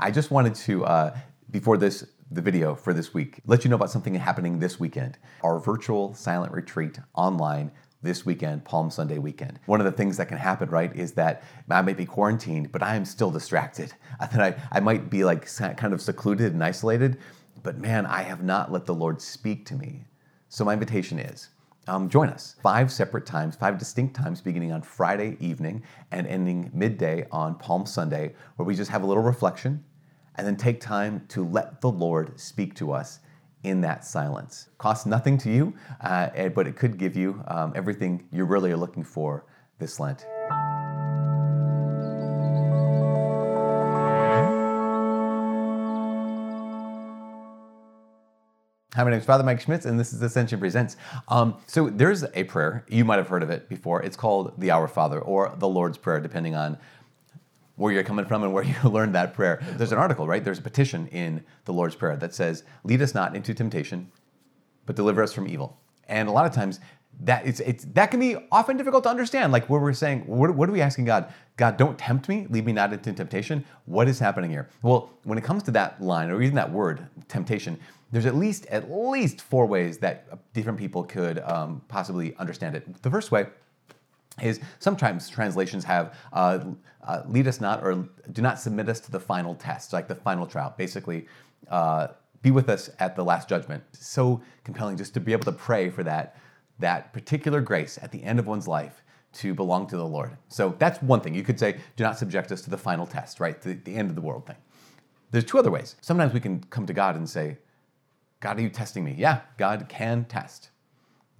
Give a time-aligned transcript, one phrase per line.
[0.00, 1.16] I just wanted to, uh,
[1.50, 5.18] before this, the video for this week, let you know about something happening this weekend.
[5.42, 9.58] Our virtual silent retreat online this weekend, Palm Sunday weekend.
[9.66, 12.82] One of the things that can happen, right, is that I might be quarantined, but
[12.82, 13.92] I am still distracted.
[14.20, 17.18] That I, I might be like kind of secluded and isolated,
[17.62, 20.04] but man, I have not let the Lord speak to me.
[20.48, 21.48] So my invitation is
[21.88, 22.56] um, join us.
[22.62, 27.86] Five separate times, five distinct times, beginning on Friday evening and ending midday on Palm
[27.86, 29.82] Sunday, where we just have a little reflection
[30.36, 33.20] and then take time to let the Lord speak to us
[33.64, 34.68] in that silence.
[34.78, 38.70] Costs nothing to you, uh, eh, but it could give you um, everything you really
[38.70, 39.46] are looking for
[39.78, 40.24] this Lent.
[48.98, 50.96] Hi, my name is Father Mike Schmitz, and this is Ascension Presents.
[51.28, 54.02] Um, so there's a prayer, you might have heard of it before.
[54.02, 56.76] It's called the Our Father or the Lord's Prayer, depending on
[57.76, 59.62] where you're coming from and where you learned that prayer.
[59.76, 60.42] There's an article, right?
[60.42, 64.10] There's a petition in the Lord's Prayer that says, Lead us not into temptation,
[64.84, 65.78] but deliver us from evil.
[66.08, 66.80] And a lot of times,
[67.20, 69.52] that it's, it's that can be often difficult to understand.
[69.52, 71.32] Like where we're saying, what, what are we asking God?
[71.56, 73.64] God, don't tempt me, lead me not into temptation.
[73.86, 74.68] What is happening here?
[74.82, 77.78] Well, when it comes to that line or even that word, temptation,
[78.12, 83.02] there's at least at least four ways that different people could um, possibly understand it.
[83.02, 83.46] The first way
[84.40, 86.60] is sometimes translations have uh,
[87.06, 90.14] uh, lead us not or do not submit us to the final test, like the
[90.14, 90.72] final trial.
[90.76, 91.26] Basically,
[91.70, 92.08] uh,
[92.40, 93.82] be with us at the last judgment.
[93.92, 96.36] So compelling just to be able to pray for that
[96.78, 100.36] that particular grace at the end of one's life to belong to the Lord.
[100.48, 101.34] So that's one thing.
[101.34, 103.60] You could say, do not subject us to the final test, right?
[103.60, 104.56] The, the end of the world thing.
[105.30, 105.96] There's two other ways.
[106.00, 107.58] Sometimes we can come to God and say,
[108.40, 109.14] God, are you testing me?
[109.18, 110.70] Yeah, God can test.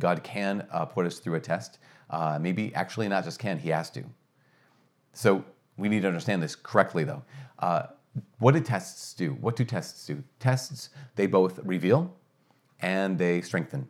[0.00, 1.78] God can uh, put us through a test.
[2.10, 4.04] Uh, maybe actually not just can, He has to.
[5.12, 5.44] So
[5.76, 7.22] we need to understand this correctly, though.
[7.58, 7.84] Uh,
[8.38, 9.32] what do tests do?
[9.40, 10.22] What do tests do?
[10.38, 12.14] Tests, they both reveal
[12.80, 13.88] and they strengthen.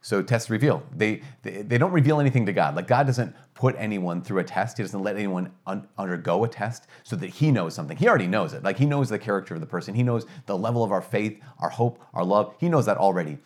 [0.00, 0.82] So tests reveal.
[0.94, 2.76] They, they, they don't reveal anything to God.
[2.76, 4.76] Like God doesn't put anyone through a test.
[4.76, 7.96] He doesn't let anyone un- undergo a test so that he knows something.
[7.96, 8.62] He already knows it.
[8.62, 9.94] Like he knows the character of the person.
[9.94, 12.54] He knows the level of our faith, our hope, our love.
[12.58, 13.38] He knows that already.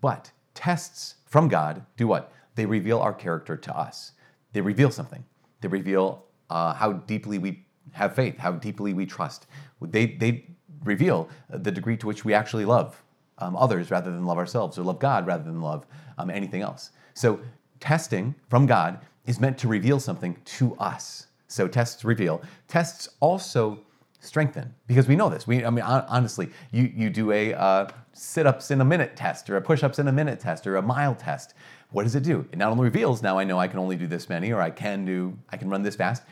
[0.00, 2.32] But tests from God do what?
[2.54, 4.12] They reveal our character to us.
[4.52, 5.24] They reveal something.
[5.60, 9.46] They reveal uh, how deeply we have faith, how deeply we trust.
[9.80, 10.46] They, they
[10.84, 13.02] reveal the degree to which we actually love
[13.38, 15.86] um, others rather than love ourselves, or love God rather than love
[16.18, 16.90] um, anything else.
[17.14, 17.40] So,
[17.80, 21.26] testing from God is meant to reveal something to us.
[21.46, 22.42] So, tests reveal.
[22.66, 23.80] Tests also
[24.20, 25.46] strengthen because we know this.
[25.46, 29.56] We, I mean, honestly, you you do a uh, sit-ups in a minute test, or
[29.56, 31.54] a push-ups in a minute test, or a mile test.
[31.90, 32.46] What does it do?
[32.52, 34.70] It not only reveals now I know I can only do this many, or I
[34.70, 36.22] can do I can run this fast,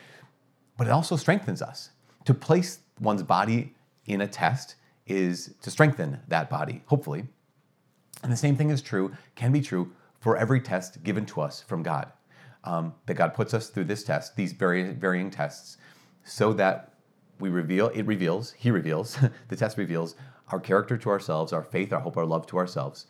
[0.77, 1.91] but it also strengthens us.
[2.25, 3.75] To place one's body
[4.06, 7.25] in a test is to strengthen that body, hopefully.
[8.22, 11.62] And the same thing is true, can be true for every test given to us
[11.62, 12.12] from God.
[12.65, 15.77] Um, that God puts us through this test, these very varying tests,
[16.25, 16.95] so that
[17.39, 19.19] we reveal, it reveals, He reveals,
[19.49, 20.16] the test reveals
[20.49, 23.06] our character to ourselves, our faith, our hope, our love to ourselves,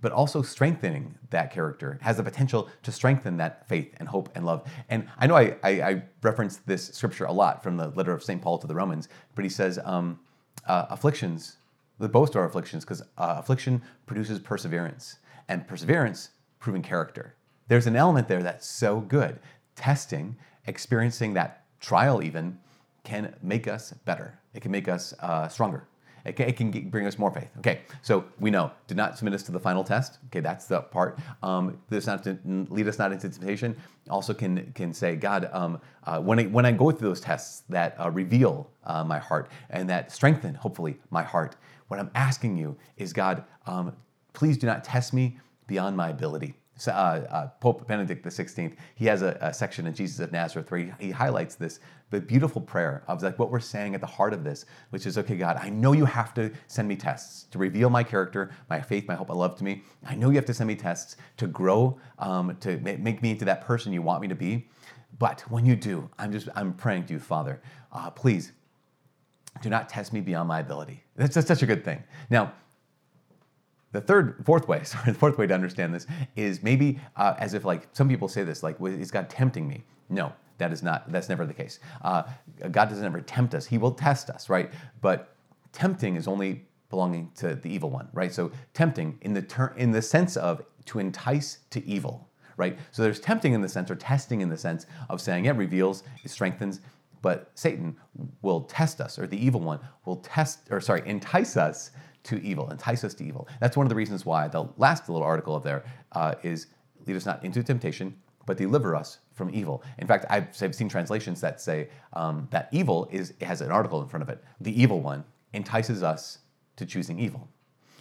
[0.00, 4.44] but also strengthening that character has the potential to strengthen that faith and hope and
[4.44, 4.68] love.
[4.88, 8.22] And I know I, I, I reference this scripture a lot from the letter of
[8.22, 8.40] St.
[8.40, 10.20] Paul to the Romans, but he says, um,
[10.66, 11.56] uh, afflictions,
[11.98, 15.16] the boast are afflictions, because uh, affliction produces perseverance,
[15.48, 17.34] and perseverance, proving character.
[17.68, 19.38] There's an element there that's so good.
[19.74, 22.58] Testing, experiencing that trial, even,
[23.04, 24.38] can make us better.
[24.54, 25.86] It can make us uh, stronger.
[26.26, 27.50] It can, it can, bring us more faith.
[27.58, 30.18] Okay, so we know, did not submit us to the final test.
[30.26, 31.18] Okay, that's the part.
[31.42, 33.76] Um, this not to lead us not into temptation.
[34.10, 37.62] Also can can say, God, um, uh, when I when I go through those tests
[37.68, 41.56] that uh, reveal uh, my heart and that strengthen, hopefully, my heart.
[41.88, 43.92] What I'm asking you is, God, um,
[44.32, 46.54] please do not test me beyond my ability.
[46.86, 50.80] Uh, uh, Pope Benedict XVI, he has a, a, section in Jesus of Nazareth where
[50.80, 54.34] he, he, highlights this the beautiful prayer of like what we're saying at the heart
[54.34, 57.58] of this, which is, okay, God, I know you have to send me tests to
[57.58, 59.82] reveal my character, my faith, my hope, my love to me.
[60.04, 63.46] I know you have to send me tests to grow, um, to make me into
[63.46, 64.68] that person you want me to be.
[65.18, 67.60] But when you do, I'm just I'm praying to you, Father,
[67.90, 68.52] uh, please
[69.62, 71.02] do not test me beyond my ability.
[71.16, 72.02] That's, that's such a good thing.
[72.30, 72.52] Now,
[73.92, 77.54] the third, fourth way, sorry, the fourth way to understand this is maybe uh, as
[77.54, 79.84] if like some people say this, like, is God tempting me?
[80.08, 81.80] No, that is not, that's never the case.
[82.02, 82.24] Uh,
[82.70, 83.66] God doesn't ever tempt us.
[83.66, 84.72] He will test us, right?
[85.00, 85.36] But
[85.72, 88.32] tempting is only belonging to the evil one, right?
[88.32, 92.78] So tempting in the ter- in the sense of to entice to evil, right?
[92.92, 96.04] So there's tempting in the sense or testing in the sense of saying it reveals,
[96.24, 96.80] it strengthens,
[97.22, 97.96] but Satan
[98.42, 101.90] will test us, or the evil one will test, or sorry, entice us
[102.26, 103.48] to evil, entice us to evil.
[103.60, 106.68] That's one of the reasons why the last little article of there uh, is
[107.06, 109.82] lead us not into temptation, but deliver us from evil.
[109.98, 114.08] In fact, I've, seen translations that say um, that evil is has an article in
[114.08, 114.42] front of it.
[114.60, 116.38] The evil one entices us
[116.76, 117.48] to choosing evil.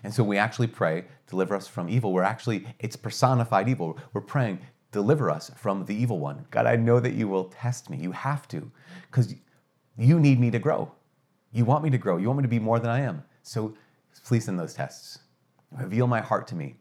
[0.03, 2.13] And so we actually pray, deliver us from evil.
[2.13, 3.97] We're actually, it's personified evil.
[4.13, 4.59] We're praying,
[4.91, 6.45] deliver us from the evil one.
[6.51, 7.97] God, I know that you will test me.
[7.97, 8.71] You have to,
[9.09, 9.33] because
[9.97, 10.91] you need me to grow.
[11.51, 12.17] You want me to grow.
[12.17, 13.23] You want me to be more than I am.
[13.41, 13.75] So
[14.19, 15.19] please send those tests.
[15.71, 16.75] Reveal my heart to me.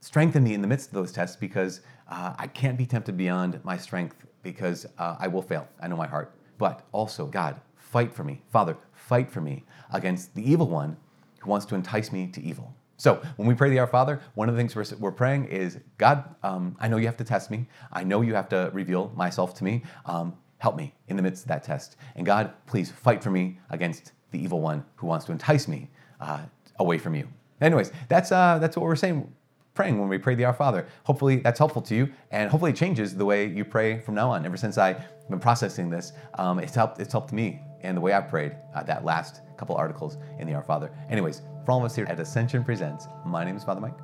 [0.00, 3.60] Strengthen me in the midst of those tests because uh, I can't be tempted beyond
[3.64, 5.68] my strength because uh, I will fail.
[5.80, 6.34] I know my heart.
[6.58, 8.42] But also, God, fight for me.
[8.50, 10.96] Father, fight for me against the evil one
[11.40, 12.74] who wants to entice me to evil.
[12.96, 15.78] So when we pray the Our Father, one of the things we're, we're praying is,
[15.98, 17.66] God, um, I know you have to test me.
[17.92, 19.82] I know you have to reveal myself to me.
[20.06, 21.96] Um, help me in the midst of that test.
[22.14, 25.90] And God, please fight for me against the evil one who wants to entice me
[26.20, 26.40] uh,
[26.78, 27.28] away from you.
[27.60, 29.32] Anyways, that's uh, that's what we're saying,
[29.74, 30.86] praying when we pray the Our Father.
[31.04, 34.30] Hopefully that's helpful to you, and hopefully it changes the way you pray from now
[34.30, 34.44] on.
[34.44, 37.00] Ever since I've been processing this, um, it's helped.
[37.00, 40.54] It's helped me and the way I've prayed uh, that last couple articles in the
[40.54, 40.90] Our Father.
[41.08, 43.96] Anyways, for all of us here at Ascension Presents, my name is Father Mike.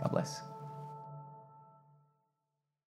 [0.00, 0.53] God bless.